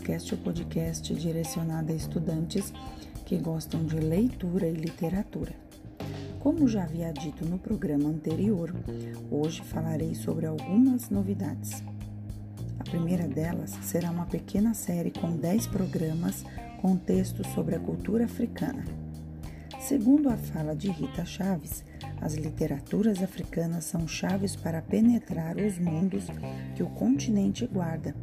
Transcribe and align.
Cast, 0.00 0.34
o 0.34 0.38
podcast 0.38 1.14
direcionado 1.14 1.92
a 1.92 1.94
estudantes 1.94 2.72
que 3.24 3.36
gostam 3.36 3.84
de 3.84 3.96
leitura 3.96 4.66
e 4.66 4.72
literatura. 4.72 5.52
Como 6.38 6.66
já 6.66 6.84
havia 6.84 7.12
dito 7.12 7.44
no 7.44 7.58
programa 7.58 8.08
anterior, 8.08 8.74
hoje 9.30 9.62
falarei 9.62 10.14
sobre 10.14 10.46
algumas 10.46 11.10
novidades. 11.10 11.84
A 12.78 12.84
primeira 12.84 13.28
delas 13.28 13.70
será 13.82 14.10
uma 14.10 14.26
pequena 14.26 14.74
série 14.74 15.10
com 15.10 15.36
10 15.36 15.66
programas 15.66 16.44
com 16.80 16.96
textos 16.96 17.46
sobre 17.48 17.76
a 17.76 17.80
cultura 17.80 18.24
africana. 18.24 18.84
Segundo 19.78 20.28
a 20.28 20.36
fala 20.36 20.74
de 20.74 20.90
Rita 20.90 21.24
Chaves, 21.24 21.84
as 22.20 22.34
literaturas 22.34 23.22
africanas 23.22 23.84
são 23.84 24.06
chaves 24.06 24.54
para 24.54 24.82
penetrar 24.82 25.56
os 25.56 25.78
mundos 25.78 26.26
que 26.74 26.82
o 26.82 26.90
continente 26.90 27.66
guarda, 27.66 28.14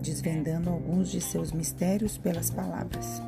desvendando 0.00 0.70
alguns 0.70 1.10
de 1.10 1.20
seus 1.20 1.52
mistérios 1.52 2.18
pelas 2.18 2.50
palavras. 2.50 3.22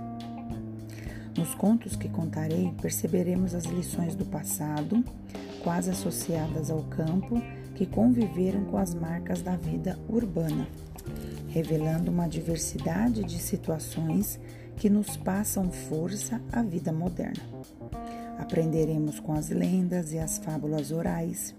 Nos 1.37 1.55
contos 1.55 1.97
que 1.97 2.09
contarei, 2.09 2.73
perceberemos 2.81 3.55
as 3.55 3.65
lições 3.65 4.15
do 4.15 4.25
passado, 4.25 5.03
quase 5.62 5.91
associadas 5.91 6.71
ao 6.71 6.83
campo, 6.85 7.41
que 7.75 7.87
conviveram 7.87 8.65
com 8.67 8.77
as 8.77 8.95
marcas 8.95 9.41
da 9.41 9.57
vida 9.57 9.98
urbana, 10.09 10.67
revelando 11.48 12.11
uma 12.11 12.29
diversidade 12.29 13.25
de 13.25 13.39
situações 13.39 14.39
que 14.77 14.91
nos 14.91 15.17
passam 15.17 15.70
força 15.70 16.41
à 16.53 16.62
vida 16.62 16.93
moderna. 16.93 17.43
Aprenderemos 18.39 19.20
com 19.20 19.33
as 19.33 19.48
lendas 19.48 20.12
e 20.12 20.19
as 20.19 20.39
fábulas 20.39 20.91
orais, 20.91 21.55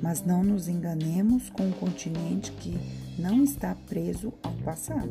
mas 0.00 0.24
não 0.24 0.44
nos 0.44 0.68
enganemos 0.68 1.50
com 1.50 1.64
um 1.64 1.72
continente 1.72 2.52
que 2.52 2.78
não 3.18 3.44
está 3.44 3.74
preso 3.86 4.32
ao 4.42 4.52
passado. 4.52 5.10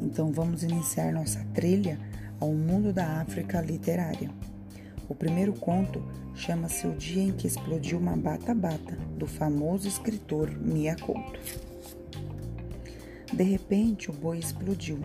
Então 0.00 0.32
vamos 0.32 0.62
iniciar 0.62 1.12
nossa 1.12 1.44
trilha 1.54 1.98
ao 2.40 2.52
mundo 2.52 2.92
da 2.92 3.20
África 3.20 3.60
literária. 3.60 4.30
O 5.08 5.14
primeiro 5.14 5.52
conto 5.52 6.02
chama-se 6.34 6.86
O 6.86 6.94
Dia 6.94 7.22
em 7.22 7.32
que 7.32 7.46
Explodiu 7.46 7.98
uma 7.98 8.16
Bata 8.16 8.54
Bata, 8.54 8.96
do 9.18 9.26
famoso 9.26 9.86
escritor 9.86 10.50
Mia 10.50 10.96
Couto. 10.96 11.40
De 13.32 13.42
repente 13.42 14.10
o 14.10 14.12
boi 14.12 14.38
explodiu, 14.38 14.98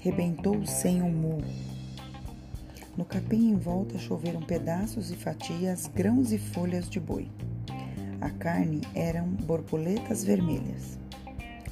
rebentou 0.00 0.64
sem 0.66 1.02
um 1.02 1.10
mu 1.10 1.42
no 2.96 3.04
capim 3.04 3.50
em 3.50 3.56
volta 3.56 3.98
choveram 3.98 4.40
pedaços 4.40 5.10
e 5.10 5.16
fatias, 5.16 5.86
grãos 5.86 6.32
e 6.32 6.38
folhas 6.38 6.88
de 6.88 6.98
boi. 6.98 7.30
A 8.22 8.30
carne 8.30 8.80
eram 8.94 9.26
borboletas 9.26 10.24
vermelhas. 10.24 10.98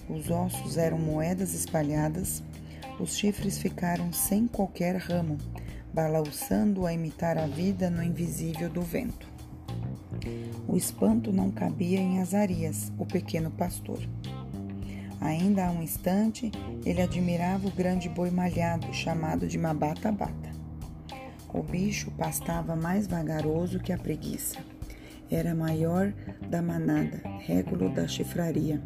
Os 0.09 0.31
ossos 0.31 0.77
eram 0.77 0.99
moedas 0.99 1.55
espalhadas. 1.55 2.43
Os 3.01 3.17
chifres 3.17 3.59
ficaram 3.59 4.13
sem 4.13 4.47
qualquer 4.47 4.97
ramo, 4.97 5.39
balançando 5.93 6.87
a 6.87 6.93
imitar 6.93 7.39
a 7.39 7.47
vida 7.47 7.91
no 7.91 8.03
invisível 8.03 8.69
do 8.69 8.83
vento. 8.83 9.27
O 10.69 10.77
espanto 10.77 11.33
não 11.33 11.51
cabia 11.51 11.99
em 11.99 12.21
Azarias, 12.21 12.93
o 12.99 13.07
pequeno 13.07 13.51
pastor. 13.51 14.01
Ainda 15.21 15.67
há 15.67 15.71
um 15.71 15.83
instante, 15.83 16.53
ele 16.85 17.01
admirava 17.01 17.67
o 17.67 17.71
grande 17.71 18.09
boi 18.09 18.31
malhado, 18.31 18.93
chamado 18.93 19.47
de 19.47 19.57
Mabata-Bata. 19.57 20.53
O 21.53 21.63
bicho 21.63 22.11
pastava 22.11 22.77
mais 22.77 23.07
vagaroso 23.07 23.79
que 23.79 23.93
a 23.93 23.99
preguiça. 23.99 24.59
Era 25.31 25.55
maior 25.55 26.13
da 26.51 26.61
manada, 26.61 27.23
régulo 27.47 27.89
da 27.89 28.07
chifraria, 28.07 28.83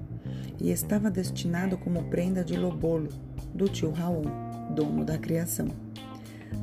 e 0.60 0.70
estava 0.70 1.10
destinado 1.10 1.76
como 1.78 2.04
prenda 2.04 2.44
de 2.44 2.56
lobolo 2.56 3.08
do 3.54 3.68
tio 3.68 3.90
Raul, 3.90 4.24
dono 4.74 5.04
da 5.04 5.18
criação. 5.18 5.68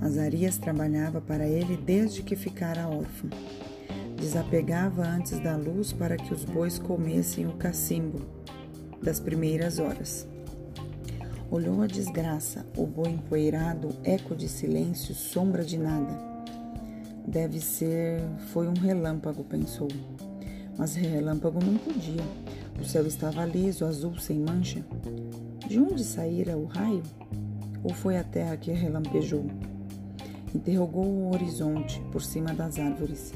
Azarias 0.01 0.57
trabalhava 0.57 1.21
para 1.21 1.47
ele 1.47 1.77
desde 1.77 2.23
que 2.23 2.35
ficara 2.35 2.87
órfão. 2.87 3.29
Desapegava 4.17 5.03
antes 5.03 5.39
da 5.39 5.55
luz 5.55 5.93
para 5.93 6.17
que 6.17 6.33
os 6.33 6.43
bois 6.45 6.79
comessem 6.79 7.45
o 7.45 7.53
cacimbo 7.53 8.19
das 9.01 9.19
primeiras 9.19 9.79
horas. 9.79 10.27
Olhou 11.51 11.81
a 11.81 11.87
desgraça, 11.87 12.65
o 12.75 12.85
boi 12.87 13.11
empoeirado, 13.11 13.89
eco 14.03 14.35
de 14.35 14.47
silêncio, 14.49 15.13
sombra 15.13 15.63
de 15.63 15.77
nada. 15.77 16.17
Deve 17.27 17.59
ser. 17.59 18.21
Foi 18.51 18.67
um 18.67 18.73
relâmpago, 18.73 19.43
pensou. 19.43 19.87
Mas 20.77 20.95
relâmpago 20.95 21.63
não 21.63 21.77
podia. 21.77 22.23
O 22.79 22.83
céu 22.83 23.05
estava 23.07 23.45
liso, 23.45 23.85
azul, 23.85 24.17
sem 24.19 24.39
mancha. 24.39 24.85
De 25.67 25.79
onde 25.79 26.03
saíra 26.03 26.57
o 26.57 26.65
raio? 26.65 27.03
Ou 27.83 27.93
foi 27.93 28.17
a 28.17 28.23
terra 28.23 28.57
que 28.57 28.71
relampejou? 28.71 29.45
Interrogou 30.53 31.05
o 31.05 31.33
horizonte 31.33 32.01
por 32.11 32.21
cima 32.21 32.53
das 32.53 32.79
árvores. 32.79 33.33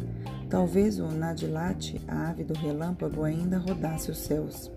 Talvez 0.50 1.00
o 1.00 1.07
Nadilate, 1.07 2.01
a 2.07 2.29
ave 2.29 2.44
do 2.44 2.53
relâmpago, 2.53 3.23
ainda 3.23 3.57
rodasse 3.57 4.09
os 4.09 4.19
céus. 4.19 4.72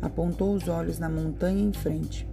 Apontou 0.00 0.54
os 0.54 0.68
olhos 0.68 0.98
na 0.98 1.08
montanha 1.08 1.62
em 1.62 1.72
frente. 1.72 2.28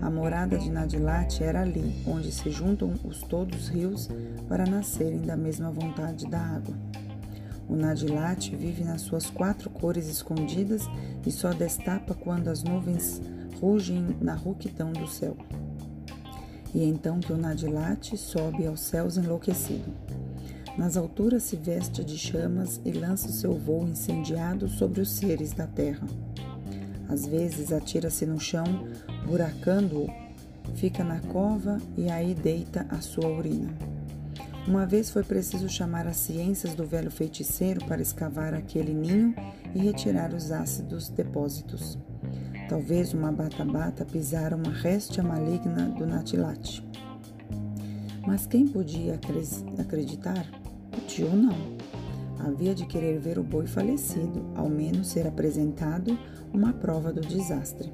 A 0.00 0.10
morada 0.10 0.58
de 0.58 0.70
Nadilate 0.70 1.44
era 1.44 1.62
ali, 1.62 2.02
onde 2.06 2.32
se 2.32 2.50
juntam 2.50 2.94
os 3.04 3.22
todos 3.22 3.68
rios 3.68 4.08
para 4.48 4.66
nascerem 4.66 5.20
da 5.22 5.36
mesma 5.36 5.70
vontade 5.70 6.26
da 6.28 6.40
água. 6.40 6.74
O 7.72 7.74
Nadilate 7.74 8.54
vive 8.54 8.84
nas 8.84 9.00
suas 9.00 9.30
quatro 9.30 9.70
cores 9.70 10.06
escondidas 10.06 10.82
e 11.26 11.30
só 11.30 11.54
destapa 11.54 12.12
quando 12.14 12.48
as 12.48 12.62
nuvens 12.62 13.22
rugem 13.58 14.14
na 14.20 14.34
rouquidão 14.34 14.92
do 14.92 15.08
céu. 15.08 15.34
E 16.74 16.84
então 16.84 17.18
que 17.18 17.32
o 17.32 17.36
Nadilate 17.38 18.18
sobe 18.18 18.66
aos 18.66 18.80
céus 18.80 19.16
enlouquecido. 19.16 19.90
Nas 20.76 20.98
alturas 20.98 21.44
se 21.44 21.56
veste 21.56 22.04
de 22.04 22.18
chamas 22.18 22.78
e 22.84 22.92
lança 22.92 23.28
o 23.28 23.32
seu 23.32 23.54
voo 23.54 23.88
incendiado 23.88 24.68
sobre 24.68 25.00
os 25.00 25.10
seres 25.10 25.54
da 25.54 25.66
terra. 25.66 26.06
Às 27.08 27.26
vezes 27.26 27.72
atira-se 27.72 28.26
no 28.26 28.38
chão 28.38 28.66
buracando-o, 29.26 30.10
fica 30.74 31.02
na 31.02 31.20
cova 31.20 31.78
e 31.96 32.10
aí 32.10 32.34
deita 32.34 32.84
a 32.90 33.00
sua 33.00 33.28
urina. 33.28 33.91
Uma 34.66 34.86
vez 34.86 35.10
foi 35.10 35.24
preciso 35.24 35.68
chamar 35.68 36.06
as 36.06 36.18
ciências 36.18 36.72
do 36.72 36.86
velho 36.86 37.10
feiticeiro 37.10 37.84
para 37.84 38.00
escavar 38.00 38.54
aquele 38.54 38.94
ninho 38.94 39.34
e 39.74 39.80
retirar 39.80 40.32
os 40.32 40.52
ácidos 40.52 41.08
depósitos. 41.08 41.98
Talvez 42.68 43.12
uma 43.12 43.32
bata-bata 43.32 44.04
pisara 44.04 44.54
uma 44.54 44.70
réstia 44.70 45.20
maligna 45.20 45.88
do 45.88 46.06
natilate. 46.06 46.86
Mas 48.24 48.46
quem 48.46 48.68
podia 48.68 49.18
acreditar? 49.78 50.46
O 50.96 51.00
tio 51.06 51.34
não. 51.34 51.56
Havia 52.38 52.72
de 52.72 52.86
querer 52.86 53.18
ver 53.18 53.40
o 53.40 53.42
boi 53.42 53.66
falecido, 53.66 54.46
ao 54.54 54.68
menos 54.68 55.08
ser 55.08 55.26
apresentado 55.26 56.16
uma 56.52 56.72
prova 56.72 57.12
do 57.12 57.20
desastre. 57.20 57.92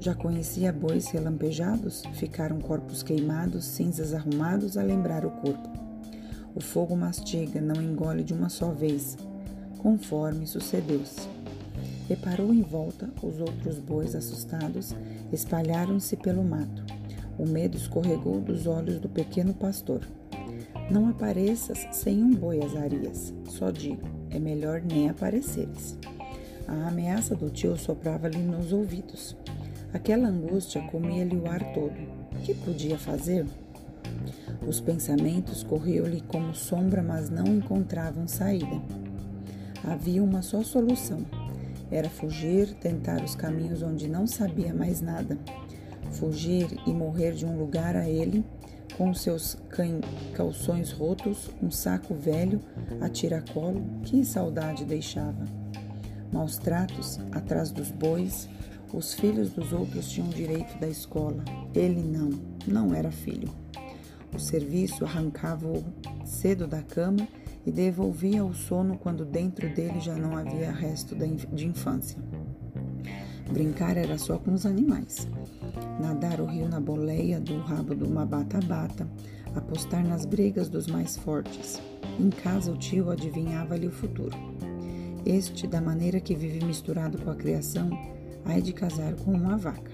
Já 0.00 0.14
conhecia 0.14 0.72
bois 0.72 1.08
relampejados? 1.08 2.02
Ficaram 2.14 2.58
corpos 2.58 3.02
queimados, 3.02 3.66
cinzas 3.66 4.14
arrumados 4.14 4.78
a 4.78 4.82
lembrar 4.82 5.26
o 5.26 5.30
corpo. 5.30 5.89
O 6.54 6.60
fogo 6.60 6.96
mastiga, 6.96 7.60
não 7.60 7.80
engole 7.80 8.22
de 8.24 8.34
uma 8.34 8.48
só 8.48 8.70
vez, 8.70 9.16
conforme 9.78 10.46
sucedeu-se. 10.46 11.28
Reparou 12.08 12.52
em 12.52 12.62
volta, 12.62 13.08
os 13.22 13.38
outros 13.40 13.78
bois 13.78 14.16
assustados 14.16 14.94
espalharam-se 15.32 16.16
pelo 16.16 16.42
mato. 16.42 16.84
O 17.38 17.46
medo 17.46 17.76
escorregou 17.76 18.40
dos 18.40 18.66
olhos 18.66 18.98
do 18.98 19.08
pequeno 19.08 19.54
pastor. 19.54 20.00
Não 20.90 21.08
apareças 21.08 21.86
sem 21.92 22.22
um 22.22 22.34
boi, 22.34 22.62
Azarias. 22.62 23.32
Só 23.48 23.70
digo, 23.70 24.02
é 24.28 24.38
melhor 24.38 24.82
nem 24.82 25.08
apareceres. 25.08 25.96
A 26.66 26.88
ameaça 26.88 27.36
do 27.36 27.48
tio 27.48 27.76
soprava-lhe 27.76 28.38
nos 28.38 28.72
ouvidos. 28.72 29.36
Aquela 29.92 30.28
angústia 30.28 30.82
comia-lhe 30.82 31.36
o 31.36 31.48
ar 31.48 31.72
todo. 31.72 31.94
Que 32.44 32.54
podia 32.54 32.98
fazer? 32.98 33.46
Os 34.66 34.80
pensamentos 34.80 35.62
corriam-lhe 35.62 36.20
como 36.22 36.54
sombra, 36.54 37.02
mas 37.02 37.30
não 37.30 37.46
encontravam 37.46 38.28
saída. 38.28 38.80
Havia 39.82 40.22
uma 40.22 40.42
só 40.42 40.62
solução: 40.62 41.24
era 41.90 42.08
fugir, 42.08 42.74
tentar 42.74 43.22
os 43.22 43.34
caminhos 43.34 43.82
onde 43.82 44.08
não 44.08 44.26
sabia 44.26 44.72
mais 44.72 45.00
nada. 45.00 45.38
Fugir 46.12 46.68
e 46.86 46.92
morrer 46.92 47.32
de 47.32 47.46
um 47.46 47.58
lugar 47.58 47.96
a 47.96 48.08
ele, 48.08 48.44
com 48.96 49.14
seus 49.14 49.56
calções 50.34 50.92
rotos, 50.92 51.50
um 51.62 51.70
saco 51.70 52.14
velho 52.14 52.60
a 53.00 53.08
tiracolo, 53.08 53.82
que 54.02 54.24
saudade 54.24 54.84
deixava. 54.84 55.44
Maus 56.32 56.58
tratos 56.58 57.18
atrás 57.32 57.70
dos 57.70 57.90
bois, 57.90 58.48
os 58.92 59.14
filhos 59.14 59.50
dos 59.50 59.72
outros 59.72 60.10
tinham 60.10 60.28
direito 60.28 60.78
da 60.78 60.88
escola. 60.88 61.42
Ele 61.74 62.02
não, 62.02 62.30
não 62.66 62.94
era 62.94 63.10
filho. 63.10 63.48
Serviço 64.40 65.04
arrancava-o 65.04 65.84
cedo 66.24 66.66
da 66.66 66.82
cama 66.82 67.28
e 67.66 67.70
devolvia 67.70 68.44
o 68.44 68.54
sono 68.54 68.96
quando 68.96 69.24
dentro 69.24 69.68
dele 69.68 70.00
já 70.00 70.16
não 70.16 70.36
havia 70.36 70.72
resto 70.72 71.14
de 71.14 71.66
infância. 71.66 72.18
Brincar 73.52 73.96
era 73.96 74.16
só 74.16 74.38
com 74.38 74.54
os 74.54 74.64
animais. 74.64 75.28
nadar 76.00 76.40
o 76.40 76.46
rio 76.46 76.68
na 76.68 76.80
boleia 76.80 77.38
do 77.38 77.58
rabo 77.58 77.94
do 77.94 78.06
uma 78.06 78.24
bata-bata, 78.24 79.08
apostar 79.54 80.04
nas 80.06 80.24
brigas 80.24 80.68
dos 80.68 80.86
mais 80.86 81.16
fortes. 81.16 81.80
Em 82.18 82.30
casa, 82.30 82.72
o 82.72 82.76
tio 82.76 83.10
adivinhava-lhe 83.10 83.86
o 83.86 83.92
futuro. 83.92 84.36
Este, 85.26 85.66
da 85.66 85.80
maneira 85.80 86.20
que 86.20 86.34
vive 86.34 86.64
misturado 86.64 87.18
com 87.18 87.30
a 87.30 87.36
criação, 87.36 87.90
há 88.44 88.58
de 88.58 88.72
casar 88.72 89.14
com 89.16 89.32
uma 89.32 89.58
vaca. 89.58 89.90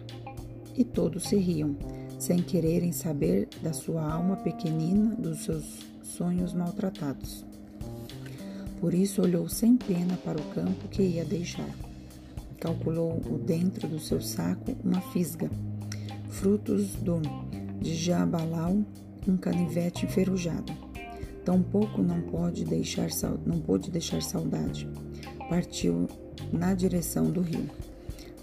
E 0.76 0.84
todos 0.84 1.24
se 1.24 1.36
riam, 1.36 1.76
sem 2.18 2.38
quererem 2.38 2.92
saber 2.92 3.48
da 3.62 3.72
sua 3.72 4.02
alma 4.10 4.36
pequenina, 4.36 5.14
dos 5.16 5.44
seus 5.44 5.80
sonhos 6.02 6.52
maltratados. 6.52 7.44
Por 8.80 8.94
isso 8.94 9.22
olhou 9.22 9.48
sem 9.48 9.76
pena 9.76 10.16
para 10.24 10.40
o 10.40 10.44
campo 10.54 10.88
que 10.88 11.02
ia 11.02 11.24
deixar. 11.24 11.70
Calculou 12.60 13.20
o 13.26 13.38
dentro 13.38 13.86
do 13.88 13.98
seu 13.98 14.20
saco 14.20 14.76
uma 14.84 15.00
fisga, 15.12 15.50
frutos 16.28 16.94
do 16.96 17.20
jabalau, 17.82 18.78
um 19.26 19.36
canivete 19.36 20.06
enferrujado. 20.06 20.72
Tampouco 21.44 22.02
não 22.02 22.20
pode 22.22 22.64
deixar 22.64 23.08
não 23.44 23.60
pôde 23.60 23.90
deixar 23.90 24.22
saudade. 24.22 24.88
Partiu 25.48 26.08
na 26.52 26.74
direção 26.74 27.30
do 27.30 27.40
rio. 27.40 27.70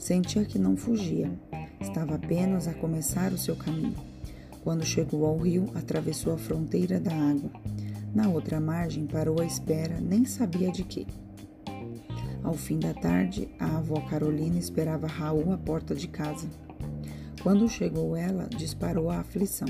Sentia 0.03 0.43
que 0.43 0.59
não 0.59 0.75
fugia, 0.75 1.31
estava 1.79 2.15
apenas 2.15 2.67
a 2.67 2.73
começar 2.73 3.31
o 3.31 3.37
seu 3.37 3.55
caminho. 3.55 3.95
Quando 4.61 4.83
chegou 4.83 5.25
ao 5.25 5.37
rio, 5.37 5.71
atravessou 5.75 6.33
a 6.33 6.37
fronteira 6.37 6.99
da 6.99 7.13
água. 7.13 7.49
Na 8.13 8.27
outra 8.27 8.59
margem, 8.59 9.07
parou 9.07 9.39
à 9.39 9.45
espera, 9.45 10.01
nem 10.01 10.25
sabia 10.25 10.69
de 10.73 10.83
quê. 10.83 11.07
Ao 12.43 12.53
fim 12.53 12.79
da 12.79 12.93
tarde, 12.93 13.47
a 13.57 13.77
avó 13.77 14.01
Carolina 14.01 14.59
esperava 14.59 15.07
Raul 15.07 15.53
à 15.53 15.57
porta 15.57 15.95
de 15.95 16.09
casa. 16.09 16.49
Quando 17.41 17.69
chegou 17.69 18.13
ela, 18.13 18.49
disparou 18.57 19.09
a 19.09 19.19
aflição. 19.19 19.69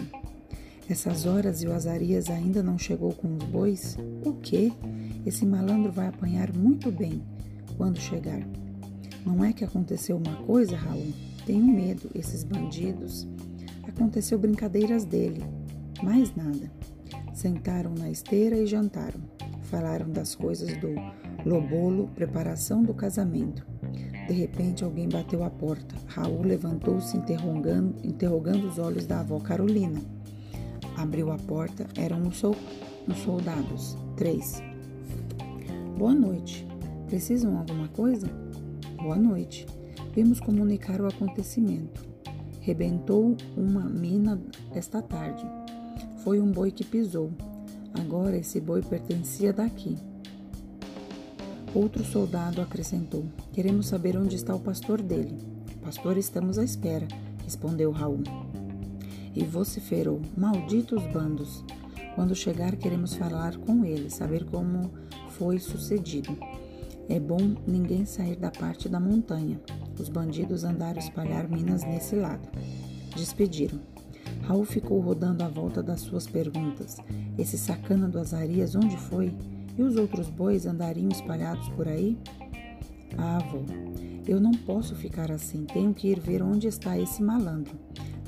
Essas 0.90 1.28
horas 1.28 1.62
e 1.62 1.68
o 1.68 1.74
Azarias 1.74 2.32
ainda 2.32 2.64
não 2.64 2.80
chegou 2.80 3.14
com 3.14 3.38
os 3.38 3.44
bois? 3.44 3.98
O 4.26 4.34
quê? 4.34 4.74
Esse 5.28 5.46
malandro 5.46 5.92
vai 5.92 6.08
apanhar 6.08 6.52
muito 6.52 6.92
bem 6.92 7.22
quando 7.78 8.00
chegar. 8.00 8.42
Não 9.26 9.44
é 9.44 9.54
que 9.54 9.64
aconteceu 9.64 10.18
uma 10.18 10.36
coisa, 10.44 10.76
Raul? 10.76 11.14
Tenho 11.46 11.64
medo, 11.64 12.10
esses 12.14 12.44
bandidos. 12.44 13.28
Aconteceu 13.84 14.38
brincadeiras 14.38 15.06
dele, 15.06 15.44
mais 16.02 16.36
nada. 16.36 16.72
Sentaram 17.34 17.94
na 17.94 18.10
esteira 18.10 18.58
e 18.58 18.66
jantaram. 18.66 19.22
Falaram 19.64 20.10
das 20.10 20.36
coisas 20.36 20.76
do 20.78 20.90
lobolo, 21.46 22.10
preparação 22.16 22.84
do 22.84 22.94
casamento. 22.94 23.66
De 24.28 24.34
repente, 24.34 24.84
alguém 24.84 25.10
bateu 25.10 25.44
à 25.44 25.50
porta. 25.50 25.96
Raul 26.08 26.44
levantou-se, 26.44 27.18
interrogando, 27.18 27.96
interrogando 28.04 28.68
os 28.68 28.78
olhos 28.78 29.06
da 29.06 29.20
avó 29.20 29.40
Carolina. 29.40 30.02
Abriu 30.96 31.32
a 31.32 31.38
porta, 31.38 31.88
eram 31.98 32.32
sol, 32.32 32.56
os 33.08 33.18
soldados. 33.18 33.98
Três. 34.16 34.62
Boa 35.98 36.14
noite. 36.14 36.68
Precisam 37.08 37.58
alguma 37.58 37.88
coisa? 37.90 38.43
Boa 39.04 39.18
noite. 39.18 39.66
Vimos 40.16 40.40
comunicar 40.40 41.02
o 41.02 41.08
acontecimento. 41.08 42.08
Rebentou 42.62 43.36
uma 43.58 43.82
mina 43.82 44.42
esta 44.74 45.02
tarde. 45.02 45.46
Foi 46.24 46.40
um 46.40 46.50
boi 46.50 46.72
que 46.72 46.86
pisou. 46.86 47.30
Agora 47.94 48.38
esse 48.38 48.62
boi 48.62 48.82
pertencia 48.82 49.52
daqui. 49.52 49.98
Outro 51.76 52.02
soldado 52.06 52.62
acrescentou: 52.62 53.26
Queremos 53.52 53.88
saber 53.88 54.16
onde 54.16 54.38
está 54.38 54.56
o 54.56 54.62
pastor 54.62 55.02
dele. 55.02 55.38
Pastor, 55.82 56.18
estamos 56.18 56.58
à 56.58 56.64
espera, 56.64 57.06
respondeu 57.44 57.92
Raul. 57.92 58.24
E 59.36 59.44
vociferou: 59.44 60.22
Malditos 60.38 61.06
bandos! 61.08 61.62
Quando 62.16 62.34
chegar, 62.34 62.78
queremos 62.78 63.16
falar 63.16 63.58
com 63.58 63.84
ele, 63.84 64.10
saber 64.10 64.46
como 64.46 64.90
foi 65.32 65.60
sucedido. 65.60 66.38
É 67.10 67.20
bom 67.20 67.56
ninguém 67.68 68.06
sair 68.06 68.36
da 68.36 68.50
parte 68.50 68.88
da 68.88 69.00
montanha. 69.00 69.60
Os 70.00 70.10
bandidos 70.10 70.64
andaram 70.64 71.00
espalhar 71.00 71.50
minas 71.50 71.84
nesse 71.84 72.16
lado. 72.16 72.48
Despediram. 73.16 73.80
Raul 74.44 74.66
ficou 74.66 75.00
rodando 75.00 75.44
à 75.44 75.48
volta 75.48 75.84
das 75.84 76.02
suas 76.02 76.28
perguntas. 76.28 76.98
Esse 77.38 77.58
sacana 77.58 78.08
do 78.08 78.20
Azarias 78.20 78.76
onde 78.76 78.98
foi? 78.98 79.34
E 79.78 79.82
os 79.82 79.96
outros 79.96 80.30
bois 80.30 80.66
andariam 80.66 81.10
espalhados 81.10 81.68
por 81.70 81.88
aí? 81.88 82.18
Ah, 83.18 83.38
avô, 83.38 83.64
eu 84.28 84.40
não 84.40 84.52
posso 84.52 84.96
ficar 84.96 85.32
assim. 85.32 85.66
Tenho 85.66 85.94
que 85.94 86.10
ir 86.10 86.20
ver 86.20 86.42
onde 86.42 86.68
está 86.68 86.98
esse 86.98 87.22
malandro. 87.22 87.78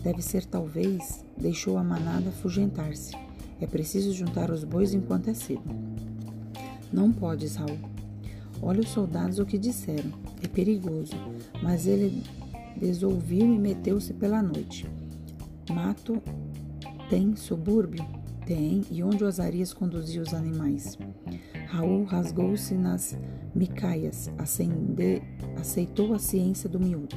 Deve 0.03 0.21
ser, 0.21 0.45
talvez, 0.45 1.25
deixou 1.37 1.77
a 1.77 1.83
manada 1.83 2.29
afugentar-se. 2.29 3.15
É 3.59 3.65
preciso 3.65 4.13
juntar 4.13 4.51
os 4.51 4.63
bois 4.63 4.93
enquanto 4.93 5.29
é 5.29 5.33
cedo. 5.33 5.63
Não 6.91 7.11
podes, 7.11 7.55
Raul. 7.55 7.94
Olha 8.65 8.79
os 8.79 8.89
soldados 8.89 9.37
o 9.37 9.45
que 9.45 9.59
disseram. 9.59 10.11
É 10.41 10.47
perigoso. 10.47 11.13
Mas 11.61 11.85
ele 11.85 12.23
desouviu 12.75 13.45
e 13.45 13.59
meteu-se 13.59 14.11
pela 14.11 14.41
noite. 14.41 14.89
Mato 15.69 16.19
tem 17.07 17.35
subúrbio? 17.35 18.03
Tem, 18.47 18.81
e 18.91 19.03
onde 19.03 19.23
o 19.23 19.27
Azarias 19.27 19.71
conduzia 19.71 20.21
os 20.21 20.33
animais? 20.33 20.97
Raul 21.67 22.03
rasgou-se 22.05 22.73
nas 22.75 23.17
micaias, 23.53 24.31
acende, 24.37 25.21
aceitou 25.59 26.13
a 26.13 26.19
ciência 26.19 26.67
do 26.67 26.79
miúdo. 26.79 27.15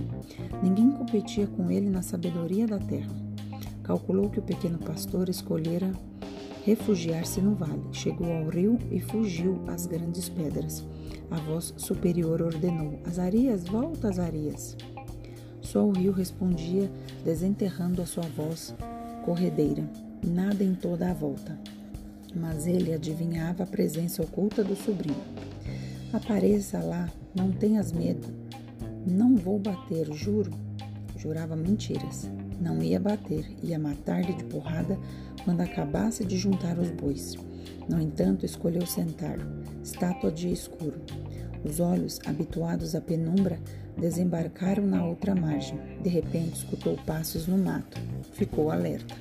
Ninguém 0.63 0.91
competia 0.91 1.47
com 1.47 1.71
ele 1.71 1.89
na 1.89 2.03
sabedoria 2.03 2.67
da 2.67 2.79
terra. 2.79 3.15
Calculou 3.83 4.29
que 4.29 4.39
o 4.39 4.43
pequeno 4.43 4.79
pastor 4.79 5.29
escolhera 5.29 5.93
refugiar-se 6.69 7.41
no 7.41 7.55
vale. 7.55 7.83
Chegou 7.93 8.31
ao 8.31 8.49
rio 8.49 8.79
e 8.91 9.01
fugiu 9.01 9.59
às 9.67 9.87
grandes 9.87 10.29
pedras. 10.29 10.85
A 11.31 11.37
voz 11.37 11.73
superior 11.79 12.43
ordenou: 12.43 12.99
Azarias, 13.07 13.65
volta, 13.65 14.09
Azarias. 14.09 14.77
Só 15.63 15.83
o 15.87 15.93
rio 15.93 16.13
respondia, 16.13 16.91
desenterrando 17.25 18.03
a 18.03 18.07
sua 18.07 18.25
voz 18.37 18.75
corredeira. 19.25 19.89
Nada 20.23 20.63
em 20.63 20.75
toda 20.75 21.11
a 21.11 21.15
volta. 21.15 21.59
Mas 22.37 22.67
ele 22.67 22.93
adivinhava 22.93 23.63
a 23.63 23.67
presença 23.67 24.23
oculta 24.23 24.63
do 24.63 24.77
sobrinho. 24.77 25.17
Apareça 26.13 26.81
lá, 26.81 27.11
não 27.35 27.51
tenhas 27.51 27.93
medo. 27.93 28.29
Não 29.07 29.37
vou 29.37 29.59
bater, 29.59 30.13
juro. 30.13 30.51
Jurava 31.17 31.57
mentiras. 31.57 32.31
Não 32.61 32.83
ia 32.83 33.01
bater, 33.01 33.47
ia 33.63 33.79
matar-lhe 33.79 34.35
de 34.35 34.45
porrada 34.45 34.99
quando 35.49 35.63
acabasse 35.63 36.27
de 36.27 36.37
juntar 36.37 36.79
os 36.79 36.91
bois. 36.91 37.35
No 37.89 37.99
entanto, 37.99 38.45
escolheu 38.45 38.85
sentar, 38.87 39.39
estátua 39.83 40.31
de 40.31 40.53
escuro. 40.53 41.01
Os 41.65 41.81
olhos, 41.81 42.21
habituados 42.27 42.95
à 42.95 43.01
penumbra, 43.01 43.59
desembarcaram 43.97 44.87
na 44.87 45.03
outra 45.07 45.35
margem. 45.35 45.81
De 46.03 46.11
repente, 46.11 46.57
escutou 46.57 46.99
passos 47.07 47.47
no 47.47 47.57
mato. 47.57 47.99
Ficou 48.35 48.71
alerta. 48.71 49.15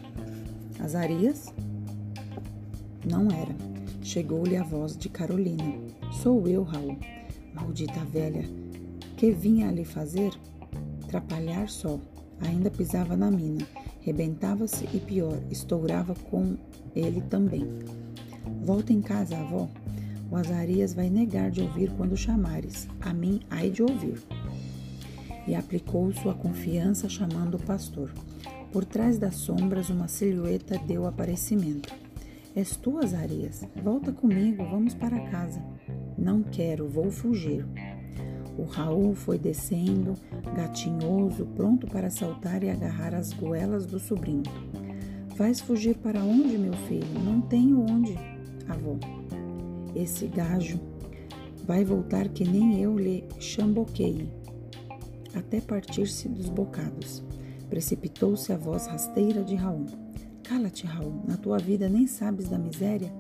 Azarias? 0.81 1.46
Não 3.10 3.31
era. 3.31 3.55
Chegou-lhe 4.01 4.57
a 4.57 4.63
voz 4.63 4.98
de 4.98 5.07
Carolina. 5.07 5.79
Sou 6.12 6.46
eu, 6.46 6.63
Raul. 6.63 6.98
Maldita 7.53 8.03
velha. 8.03 8.43
Que 9.15 9.31
vinha 9.31 9.69
ali 9.69 9.86
fazer? 9.86 10.34
Trapalhar 11.07 11.69
só. 11.69 11.98
Ainda 12.41 12.69
pisava 12.69 13.15
na 13.15 13.31
mina. 13.31 13.65
Rebentava-se 14.07 14.87
e 14.93 15.01
pior, 15.01 15.37
estourava 15.51 16.15
com 16.31 16.55
ele 16.95 17.19
também. 17.19 17.67
Volta 18.63 18.93
em 18.93 19.01
casa, 19.01 19.37
avó. 19.37 19.67
O 20.31 20.37
Azarias 20.37 20.93
vai 20.93 21.09
negar 21.09 21.51
de 21.51 21.59
ouvir 21.59 21.91
quando 21.91 22.15
chamares. 22.15 22.87
A 23.01 23.13
mim, 23.13 23.41
ai 23.49 23.69
de 23.69 23.83
ouvir. 23.83 24.23
E 25.45 25.53
aplicou 25.53 26.09
sua 26.13 26.33
confiança 26.33 27.09
chamando 27.09 27.55
o 27.55 27.61
pastor. 27.61 28.13
Por 28.71 28.85
trás 28.85 29.17
das 29.17 29.35
sombras, 29.35 29.89
uma 29.89 30.07
silhueta 30.07 30.79
deu 30.87 31.05
aparecimento. 31.05 31.93
És 32.55 32.77
tu, 32.77 32.99
Azarias? 32.99 33.67
Volta 33.83 34.13
comigo, 34.13 34.63
vamos 34.63 34.93
para 34.93 35.19
casa. 35.29 35.61
Não 36.17 36.43
quero, 36.43 36.87
vou 36.87 37.11
fugir. 37.11 37.65
O 38.57 38.63
Raul 38.63 39.13
foi 39.13 39.37
descendo, 39.37 40.15
gatinhoso, 40.55 41.45
pronto 41.55 41.85
para 41.85 42.09
saltar 42.09 42.63
e 42.63 42.69
agarrar 42.69 43.13
as 43.13 43.31
goelas 43.31 43.85
do 43.85 43.99
sobrinho. 43.99 44.43
Vais 45.35 45.59
fugir 45.59 45.95
para 45.97 46.19
onde, 46.23 46.57
meu 46.57 46.73
filho? 46.73 47.07
Não 47.23 47.39
tenho 47.41 47.79
onde, 47.81 48.17
avó. 48.67 48.97
Esse 49.95 50.25
gajo 50.25 50.79
vai 51.65 51.85
voltar 51.85 52.29
que 52.29 52.43
nem 52.43 52.81
eu 52.81 52.97
lhe 52.97 53.23
chamboquei, 53.39 54.27
até 55.35 55.61
partir-se 55.61 56.27
dos 56.27 56.49
bocados. 56.49 57.23
Precipitou-se 57.69 58.51
a 58.51 58.57
voz 58.57 58.87
rasteira 58.87 59.43
de 59.43 59.53
Raul. 59.53 59.85
Cala-te, 60.43 60.87
Raul, 60.87 61.21
na 61.27 61.37
tua 61.37 61.59
vida 61.59 61.89
nem 61.89 62.07
sabes 62.07 62.49
da 62.49 62.57
miséria? 62.57 63.11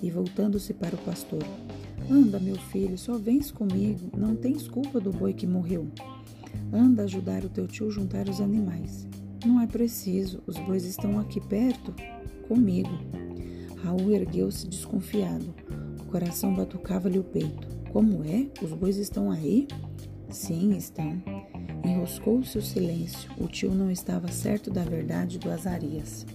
E 0.00 0.10
voltando-se 0.10 0.72
para 0.72 0.94
o 0.94 0.98
pastor. 0.98 1.42
Anda, 2.10 2.38
meu 2.38 2.56
filho, 2.56 2.96
só 2.96 3.18
vens 3.18 3.50
comigo, 3.50 4.10
não 4.16 4.36
tens 4.36 4.68
culpa 4.68 5.00
do 5.00 5.10
boi 5.10 5.32
que 5.32 5.46
morreu. 5.46 5.88
Anda 6.72 7.02
ajudar 7.02 7.44
o 7.44 7.48
teu 7.48 7.66
tio 7.66 7.90
juntar 7.90 8.28
os 8.28 8.40
animais. 8.40 9.06
Não 9.44 9.60
é 9.60 9.66
preciso, 9.66 10.40
os 10.46 10.56
bois 10.58 10.84
estão 10.84 11.18
aqui 11.18 11.40
perto, 11.40 11.94
comigo. 12.46 12.90
Raul 13.82 14.12
ergueu-se 14.12 14.68
desconfiado. 14.68 15.54
O 16.00 16.04
coração 16.04 16.54
batucava-lhe 16.54 17.18
o 17.18 17.24
peito. 17.24 17.68
Como 17.92 18.24
é? 18.24 18.48
Os 18.62 18.72
bois 18.72 18.96
estão 18.96 19.30
aí? 19.30 19.66
Sim, 20.30 20.76
estão. 20.76 21.22
Enroscou-se 21.84 22.56
o 22.56 22.62
silêncio. 22.62 23.30
O 23.38 23.48
tio 23.48 23.74
não 23.74 23.90
estava 23.90 24.28
certo 24.28 24.70
da 24.70 24.82
verdade 24.84 25.38
do 25.38 25.50
Azarias. 25.50 26.26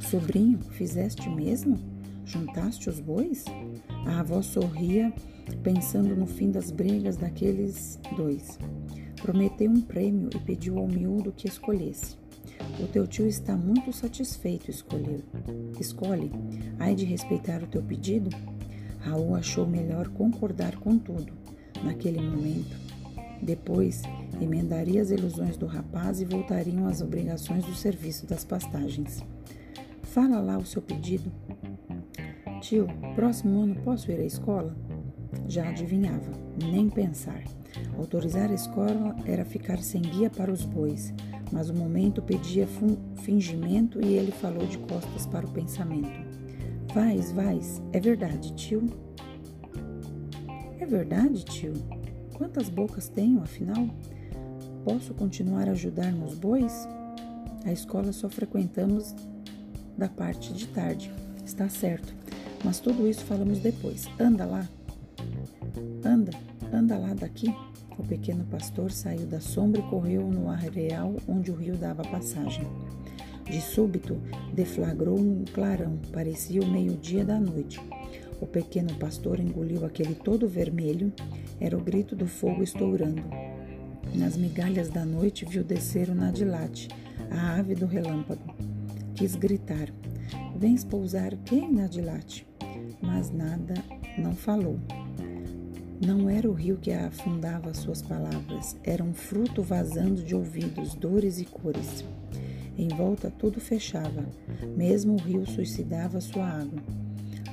Sobrinho, 0.00 0.58
fizeste 0.70 1.28
mesmo? 1.28 1.78
Juntaste 2.24 2.88
os 2.88 3.00
bois? 3.00 3.44
A 4.06 4.20
avó 4.20 4.42
sorria, 4.42 5.12
pensando 5.62 6.16
no 6.16 6.26
fim 6.26 6.50
das 6.50 6.70
brigas 6.70 7.16
daqueles 7.16 7.98
dois. 8.16 8.58
Prometeu 9.20 9.70
um 9.70 9.80
prêmio 9.80 10.30
e 10.34 10.38
pediu 10.38 10.78
ao 10.78 10.86
miúdo 10.86 11.32
que 11.32 11.46
escolhesse. 11.46 12.16
O 12.78 12.86
teu 12.86 13.06
tio 13.06 13.26
está 13.26 13.56
muito 13.56 13.92
satisfeito, 13.92 14.70
escolheu. 14.70 15.20
Escolhe. 15.78 16.30
Ai 16.78 16.94
de 16.94 17.04
respeitar 17.04 17.62
o 17.62 17.66
teu 17.66 17.82
pedido? 17.82 18.30
Raul 19.00 19.34
achou 19.34 19.66
melhor 19.66 20.08
concordar 20.08 20.76
com 20.76 20.98
tudo, 20.98 21.32
naquele 21.82 22.20
momento. 22.20 22.76
Depois, 23.42 24.02
emendaria 24.40 25.00
as 25.00 25.10
ilusões 25.10 25.56
do 25.56 25.66
rapaz 25.66 26.20
e 26.20 26.24
voltariam 26.24 26.86
às 26.86 27.00
obrigações 27.00 27.64
do 27.64 27.74
serviço 27.74 28.26
das 28.26 28.44
pastagens. 28.44 29.22
Fala 30.02 30.40
lá 30.40 30.58
o 30.58 30.66
seu 30.66 30.82
pedido. 30.82 31.30
Tio, 32.60 32.86
próximo 33.14 33.62
ano 33.62 33.74
posso 33.76 34.12
ir 34.12 34.20
à 34.20 34.24
escola? 34.24 34.76
Já 35.48 35.70
adivinhava, 35.70 36.30
nem 36.70 36.90
pensar. 36.90 37.42
Autorizar 37.96 38.50
a 38.50 38.54
escola 38.54 39.16
era 39.24 39.46
ficar 39.46 39.78
sem 39.78 40.02
guia 40.02 40.28
para 40.28 40.52
os 40.52 40.64
bois, 40.64 41.14
mas 41.50 41.70
o 41.70 41.74
momento 41.74 42.20
pedia 42.20 42.68
fingimento 43.22 44.04
e 44.04 44.14
ele 44.14 44.30
falou 44.30 44.66
de 44.66 44.76
costas 44.78 45.24
para 45.24 45.46
o 45.46 45.50
pensamento. 45.50 46.20
Vais, 46.94 47.32
vais, 47.32 47.80
é 47.92 48.00
verdade, 48.00 48.52
tio? 48.54 48.84
É 50.78 50.84
verdade, 50.84 51.44
tio? 51.44 51.72
Quantas 52.34 52.68
bocas 52.68 53.08
tenho, 53.08 53.42
afinal? 53.42 53.88
Posso 54.84 55.14
continuar 55.14 55.66
a 55.66 55.72
ajudar 55.72 56.12
nos 56.12 56.34
bois? 56.34 56.86
A 57.64 57.72
escola 57.72 58.12
só 58.12 58.28
frequentamos 58.28 59.14
da 59.96 60.08
parte 60.08 60.52
de 60.52 60.66
tarde. 60.68 61.10
Está 61.44 61.68
certo. 61.68 62.19
Mas 62.64 62.80
tudo 62.80 63.08
isso 63.08 63.24
falamos 63.24 63.58
depois. 63.58 64.08
Anda 64.18 64.44
lá. 64.44 64.68
Anda, 66.04 66.32
anda 66.72 66.98
lá 66.98 67.14
daqui. 67.14 67.54
O 67.98 68.02
pequeno 68.02 68.44
pastor 68.44 68.90
saiu 68.90 69.26
da 69.26 69.40
sombra 69.40 69.80
e 69.80 69.90
correu 69.90 70.26
no 70.28 70.48
areal 70.48 71.16
onde 71.28 71.50
o 71.50 71.54
rio 71.54 71.76
dava 71.76 72.02
passagem. 72.02 72.66
De 73.44 73.60
súbito, 73.60 74.16
deflagrou 74.54 75.18
um 75.18 75.44
clarão, 75.52 75.98
parecia 76.12 76.62
o 76.62 76.70
meio-dia 76.70 77.24
da 77.24 77.38
noite. 77.38 77.80
O 78.40 78.46
pequeno 78.46 78.94
pastor 78.94 79.40
engoliu 79.40 79.84
aquele 79.84 80.14
todo 80.14 80.48
vermelho, 80.48 81.12
era 81.60 81.76
o 81.76 81.80
grito 81.80 82.14
do 82.16 82.26
fogo 82.26 82.62
estourando. 82.62 83.22
Nas 84.14 84.36
migalhas 84.36 84.88
da 84.88 85.04
noite 85.04 85.44
viu 85.44 85.62
descer 85.62 86.08
o 86.08 86.14
nadilate, 86.14 86.88
a 87.30 87.58
ave 87.58 87.74
do 87.74 87.86
relâmpago. 87.86 88.54
Quis 89.14 89.34
gritar: 89.34 89.92
Vens 90.56 90.84
pousar 90.84 91.36
quem, 91.44 91.70
nadilate? 91.70 92.49
Mas 93.00 93.30
nada 93.30 93.74
não 94.18 94.34
falou. 94.34 94.78
Não 96.04 96.30
era 96.30 96.48
o 96.48 96.54
rio 96.54 96.78
que 96.78 96.92
afundava 96.92 97.74
suas 97.74 98.00
palavras, 98.00 98.74
era 98.82 99.04
um 99.04 99.12
fruto 99.12 99.62
vazando 99.62 100.22
de 100.22 100.34
ouvidos, 100.34 100.94
dores 100.94 101.38
e 101.38 101.44
cores. 101.44 102.04
Em 102.78 102.88
volta 102.88 103.30
tudo 103.30 103.60
fechava, 103.60 104.24
mesmo 104.76 105.14
o 105.14 105.20
rio 105.20 105.46
suicidava 105.46 106.20
sua 106.20 106.46
água. 106.46 106.80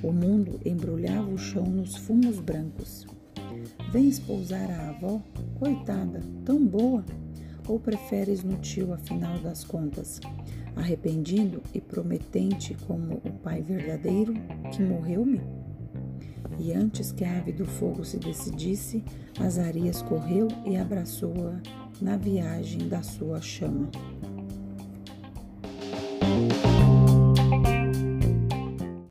O 0.02 0.14
mundo 0.14 0.60
embrulhava 0.64 1.30
o 1.30 1.38
chão 1.38 1.66
nos 1.66 1.98
fumos 1.98 2.40
brancos. 2.40 3.06
Vens 3.92 4.20
pousar 4.20 4.70
a 4.70 4.90
avó? 4.90 5.22
Coitada, 5.60 6.22
tão 6.46 6.66
boa! 6.66 7.04
Ou 7.68 7.80
preferes 7.80 8.44
no 8.44 8.58
tio, 8.58 8.94
afinal 8.94 9.38
das 9.40 9.64
contas? 9.64 10.22
Arrependido 10.76 11.62
e 11.74 11.82
prometente 11.82 12.76
como 12.88 13.16
o 13.16 13.32
pai 13.44 13.62
verdadeiro 13.62 14.34
que 14.72 14.82
morreu-me? 14.82 15.42
E 16.60 16.72
antes 16.72 17.12
que 17.12 17.24
a 17.24 17.38
ave 17.38 17.52
do 17.52 17.66
fogo 17.66 18.04
se 18.04 18.18
decidisse, 18.18 19.04
Azarias 19.40 20.02
correu 20.02 20.48
e 20.66 20.78
abraçou-a 20.78 21.62
na 22.02 22.16
viagem 22.16 22.88
da 22.88 23.04
sua 23.04 23.42
chama. 23.42 23.90